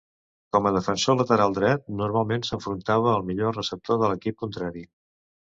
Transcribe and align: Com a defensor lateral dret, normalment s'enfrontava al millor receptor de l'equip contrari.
Com 0.55 0.67
a 0.69 0.69
defensor 0.75 1.17
lateral 1.19 1.53
dret, 1.57 1.83
normalment 1.99 2.47
s'enfrontava 2.49 3.13
al 3.13 3.27
millor 3.29 3.55
receptor 3.59 4.01
de 4.07 4.11
l'equip 4.15 4.43
contrari. 4.43 4.85